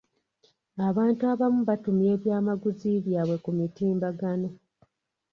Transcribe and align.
Abantu 0.89 1.21
abamu 1.33 1.61
batumya 1.69 2.09
ebyamaguzi 2.15 2.91
byabwe 3.05 3.35
ku 3.43 3.49
mutimbagano. 3.57 4.49